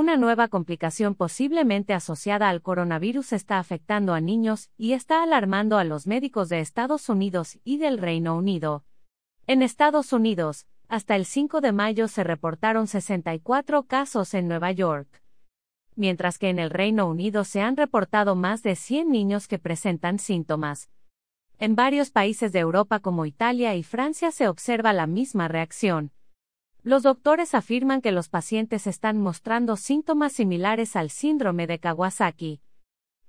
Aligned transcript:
Una 0.00 0.16
nueva 0.16 0.48
complicación 0.48 1.14
posiblemente 1.14 1.92
asociada 1.92 2.48
al 2.48 2.62
coronavirus 2.62 3.34
está 3.34 3.58
afectando 3.58 4.14
a 4.14 4.22
niños 4.22 4.70
y 4.78 4.94
está 4.94 5.22
alarmando 5.22 5.76
a 5.76 5.84
los 5.84 6.06
médicos 6.06 6.48
de 6.48 6.60
Estados 6.60 7.10
Unidos 7.10 7.58
y 7.64 7.76
del 7.76 7.98
Reino 7.98 8.34
Unido. 8.34 8.86
En 9.46 9.60
Estados 9.60 10.14
Unidos, 10.14 10.66
hasta 10.88 11.16
el 11.16 11.26
5 11.26 11.60
de 11.60 11.72
mayo 11.72 12.08
se 12.08 12.24
reportaron 12.24 12.86
64 12.86 13.82
casos 13.82 14.32
en 14.32 14.48
Nueva 14.48 14.72
York. 14.72 15.22
Mientras 15.96 16.38
que 16.38 16.48
en 16.48 16.58
el 16.58 16.70
Reino 16.70 17.06
Unido 17.06 17.44
se 17.44 17.60
han 17.60 17.76
reportado 17.76 18.34
más 18.34 18.62
de 18.62 18.76
100 18.76 19.10
niños 19.10 19.48
que 19.48 19.58
presentan 19.58 20.18
síntomas. 20.18 20.88
En 21.58 21.76
varios 21.76 22.10
países 22.10 22.52
de 22.52 22.60
Europa 22.60 23.00
como 23.00 23.26
Italia 23.26 23.74
y 23.74 23.82
Francia 23.82 24.30
se 24.30 24.48
observa 24.48 24.94
la 24.94 25.06
misma 25.06 25.46
reacción. 25.48 26.10
Los 26.82 27.02
doctores 27.02 27.54
afirman 27.54 28.00
que 28.00 28.10
los 28.10 28.30
pacientes 28.30 28.86
están 28.86 29.18
mostrando 29.20 29.76
síntomas 29.76 30.32
similares 30.32 30.96
al 30.96 31.10
síndrome 31.10 31.66
de 31.66 31.78
Kawasaki. 31.78 32.62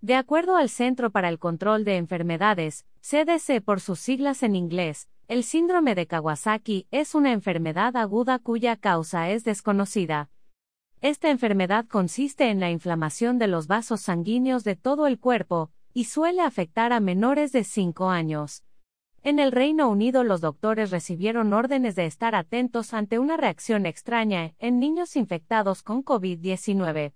De 0.00 0.14
acuerdo 0.14 0.54
al 0.56 0.68
Centro 0.68 1.10
para 1.10 1.28
el 1.28 1.40
Control 1.40 1.84
de 1.84 1.96
Enfermedades, 1.96 2.86
CDC 3.00 3.60
por 3.60 3.80
sus 3.80 3.98
siglas 3.98 4.44
en 4.44 4.54
inglés, 4.54 5.08
el 5.26 5.42
síndrome 5.42 5.96
de 5.96 6.06
Kawasaki 6.06 6.86
es 6.92 7.16
una 7.16 7.32
enfermedad 7.32 7.96
aguda 7.96 8.38
cuya 8.38 8.76
causa 8.76 9.30
es 9.30 9.42
desconocida. 9.42 10.30
Esta 11.00 11.28
enfermedad 11.28 11.86
consiste 11.86 12.50
en 12.50 12.60
la 12.60 12.70
inflamación 12.70 13.38
de 13.38 13.48
los 13.48 13.66
vasos 13.66 14.00
sanguíneos 14.00 14.62
de 14.62 14.76
todo 14.76 15.08
el 15.08 15.18
cuerpo, 15.18 15.72
y 15.92 16.04
suele 16.04 16.42
afectar 16.42 16.92
a 16.92 17.00
menores 17.00 17.50
de 17.50 17.64
5 17.64 18.10
años. 18.10 18.62
En 19.22 19.38
el 19.38 19.52
Reino 19.52 19.90
Unido 19.90 20.24
los 20.24 20.40
doctores 20.40 20.90
recibieron 20.90 21.52
órdenes 21.52 21.94
de 21.94 22.06
estar 22.06 22.34
atentos 22.34 22.94
ante 22.94 23.18
una 23.18 23.36
reacción 23.36 23.84
extraña 23.84 24.54
en 24.58 24.80
niños 24.80 25.14
infectados 25.14 25.82
con 25.82 26.02
COVID-19. 26.02 27.12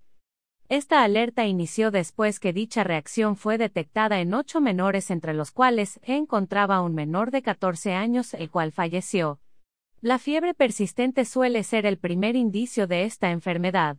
Esta 0.69 1.03
alerta 1.03 1.47
inició 1.47 1.89
después 1.89 2.39
que 2.39 2.53
dicha 2.53 2.83
reacción 2.83 3.35
fue 3.35 3.57
detectada 3.57 4.19
en 4.19 4.35
ocho 4.35 4.61
menores 4.61 5.09
entre 5.09 5.33
los 5.33 5.51
cuales 5.51 5.99
encontraba 6.03 6.81
un 6.81 6.93
menor 6.93 7.31
de 7.31 7.41
14 7.41 7.93
años 7.93 8.35
el 8.35 8.51
cual 8.51 8.71
falleció. 8.71 9.39
La 9.99 10.19
fiebre 10.19 10.53
persistente 10.53 11.25
suele 11.25 11.63
ser 11.63 11.87
el 11.87 11.97
primer 11.97 12.35
indicio 12.35 12.85
de 12.85 13.05
esta 13.05 13.31
enfermedad. 13.31 13.97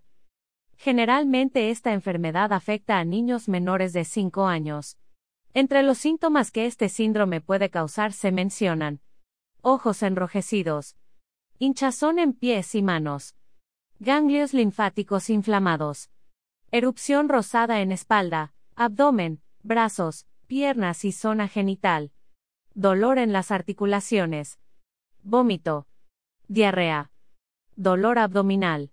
Generalmente 0.76 1.70
esta 1.70 1.92
enfermedad 1.92 2.52
afecta 2.52 2.98
a 2.98 3.04
niños 3.04 3.48
menores 3.48 3.92
de 3.92 4.04
5 4.04 4.46
años. 4.46 4.96
Entre 5.56 5.82
los 5.82 5.96
síntomas 5.96 6.50
que 6.50 6.66
este 6.66 6.90
síndrome 6.90 7.40
puede 7.40 7.70
causar 7.70 8.12
se 8.12 8.30
mencionan 8.30 9.00
ojos 9.62 10.02
enrojecidos, 10.02 10.96
hinchazón 11.58 12.18
en 12.18 12.34
pies 12.34 12.74
y 12.74 12.82
manos, 12.82 13.36
ganglios 13.98 14.52
linfáticos 14.52 15.30
inflamados, 15.30 16.10
erupción 16.72 17.30
rosada 17.30 17.80
en 17.80 17.90
espalda, 17.90 18.52
abdomen, 18.74 19.40
brazos, 19.62 20.26
piernas 20.46 21.06
y 21.06 21.12
zona 21.12 21.48
genital, 21.48 22.12
dolor 22.74 23.16
en 23.16 23.32
las 23.32 23.50
articulaciones, 23.50 24.60
vómito, 25.22 25.86
diarrea, 26.48 27.10
dolor 27.76 28.18
abdominal. 28.18 28.90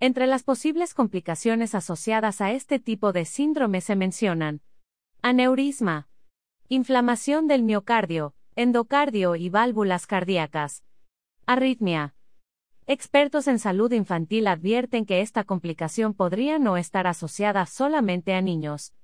Entre 0.00 0.26
las 0.26 0.42
posibles 0.42 0.94
complicaciones 0.94 1.76
asociadas 1.76 2.40
a 2.40 2.50
este 2.50 2.80
tipo 2.80 3.12
de 3.12 3.24
síndrome 3.24 3.80
se 3.80 3.94
mencionan 3.94 4.62
Aneurisma. 5.24 6.08
Inflamación 6.68 7.46
del 7.46 7.62
miocardio, 7.62 8.34
endocardio 8.56 9.36
y 9.36 9.50
válvulas 9.50 10.08
cardíacas. 10.08 10.82
Arritmia. 11.46 12.16
Expertos 12.88 13.46
en 13.46 13.60
salud 13.60 13.92
infantil 13.92 14.48
advierten 14.48 15.06
que 15.06 15.20
esta 15.20 15.44
complicación 15.44 16.12
podría 16.12 16.58
no 16.58 16.76
estar 16.76 17.06
asociada 17.06 17.66
solamente 17.66 18.34
a 18.34 18.40
niños. 18.40 18.94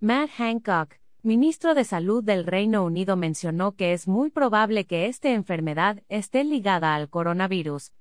Matt 0.00 0.30
Hancock, 0.36 0.96
ministro 1.22 1.76
de 1.76 1.84
Salud 1.84 2.24
del 2.24 2.44
Reino 2.44 2.84
Unido, 2.84 3.14
mencionó 3.14 3.76
que 3.76 3.92
es 3.92 4.08
muy 4.08 4.30
probable 4.30 4.84
que 4.84 5.06
esta 5.06 5.30
enfermedad 5.30 6.02
esté 6.08 6.42
ligada 6.42 6.96
al 6.96 7.08
coronavirus, 7.08 7.92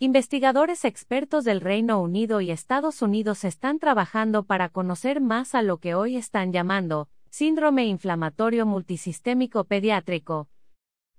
Investigadores 0.00 0.84
expertos 0.84 1.42
del 1.42 1.60
Reino 1.60 2.00
Unido 2.00 2.40
y 2.40 2.52
Estados 2.52 3.02
Unidos 3.02 3.42
están 3.42 3.80
trabajando 3.80 4.44
para 4.44 4.68
conocer 4.68 5.20
más 5.20 5.56
a 5.56 5.62
lo 5.62 5.78
que 5.78 5.96
hoy 5.96 6.14
están 6.14 6.52
llamando 6.52 7.08
síndrome 7.30 7.84
inflamatorio 7.86 8.64
multisistémico 8.64 9.64
pediátrico. 9.64 10.48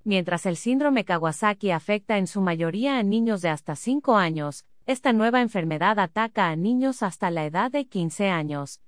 Mientras 0.05 0.45
el 0.45 0.55
síndrome 0.55 1.03
Kawasaki 1.03 1.71
afecta 1.71 2.17
en 2.17 2.25
su 2.25 2.39
mayoría 2.39 2.97
a 2.97 3.03
niños 3.03 3.41
de 3.41 3.49
hasta 3.49 3.75
5 3.75 4.15
años, 4.15 4.63
esta 4.85 5.11
nueva 5.11 5.41
enfermedad 5.41 5.99
ataca 5.99 6.47
a 6.47 6.55
niños 6.55 7.03
hasta 7.03 7.29
la 7.31 7.45
edad 7.45 7.71
de 7.71 7.85
15 7.85 8.29
años. 8.29 8.79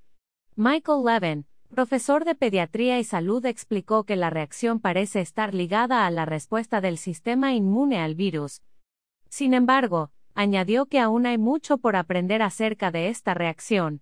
Michael 0.55 1.03
Levin, 1.05 1.45
profesor 1.69 2.23
de 2.23 2.35
pediatría 2.35 2.97
y 2.97 3.03
salud, 3.03 3.45
explicó 3.45 4.05
que 4.05 4.15
la 4.15 4.29
reacción 4.29 4.79
parece 4.79 5.19
estar 5.19 5.53
ligada 5.53 6.07
a 6.07 6.11
la 6.11 6.23
respuesta 6.23 6.79
del 6.79 6.97
sistema 6.97 7.53
inmune 7.53 7.99
al 7.99 8.15
virus, 8.15 8.61
sin 9.31 9.53
embargo, 9.53 10.11
añadió 10.35 10.87
que 10.87 10.99
aún 10.99 11.25
hay 11.25 11.37
mucho 11.37 11.77
por 11.77 11.95
aprender 11.95 12.41
acerca 12.41 12.91
de 12.91 13.07
esta 13.07 13.33
reacción. 13.33 14.01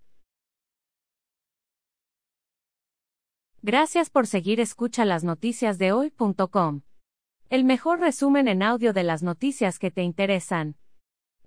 Gracias 3.62 4.10
por 4.10 4.26
seguir 4.26 4.60
escucha 4.60 5.06
las 5.06 5.24
noticias 5.24 5.78
de 5.78 5.92
hoy.com. 5.92 6.82
El 7.50 7.64
mejor 7.64 8.00
resumen 8.00 8.48
en 8.48 8.64
audio 8.64 8.92
de 8.92 9.04
las 9.04 9.22
noticias 9.22 9.78
que 9.78 9.92
te 9.92 10.02
interesan. 10.02 10.78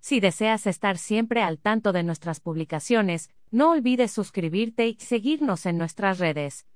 Si 0.00 0.20
deseas 0.20 0.68
estar 0.68 0.96
siempre 0.96 1.42
al 1.42 1.58
tanto 1.58 1.92
de 1.92 2.04
nuestras 2.04 2.38
publicaciones, 2.38 3.30
no 3.50 3.70
olvides 3.70 4.12
suscribirte 4.12 4.86
y 4.86 4.94
seguirnos 5.00 5.66
en 5.66 5.76
nuestras 5.76 6.18
redes. 6.18 6.66